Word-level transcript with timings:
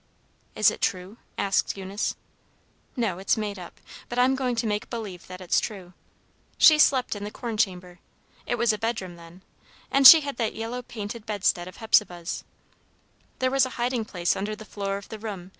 "Is 0.55 0.71
it 0.71 0.81
true?" 0.81 1.17
asked 1.37 1.77
Eunice. 1.77 2.15
"No, 2.95 3.19
it's 3.19 3.37
made 3.37 3.59
up, 3.59 3.79
but 4.09 4.17
I'm 4.17 4.33
going 4.33 4.55
to 4.55 4.65
make 4.65 4.89
believe 4.89 5.27
that 5.27 5.41
it's 5.41 5.59
true. 5.59 5.93
She 6.57 6.79
slept 6.79 7.15
in 7.15 7.23
the 7.23 7.29
corn 7.29 7.55
chamber, 7.55 7.99
it 8.47 8.55
was 8.57 8.73
a 8.73 8.79
bedroom 8.79 9.15
then, 9.15 9.43
and 9.91 10.07
she 10.07 10.21
had 10.21 10.37
that 10.37 10.55
yellow 10.55 10.81
painted 10.81 11.27
bedstead 11.27 11.67
of 11.67 11.77
Hepzibah's. 11.77 12.43
"There 13.37 13.51
was 13.51 13.67
a 13.67 13.77
hiding 13.77 14.05
place 14.05 14.35
under 14.35 14.55
the 14.55 14.65
floor 14.65 14.97
of 14.97 15.09
the 15.09 15.19
room. 15.19 15.49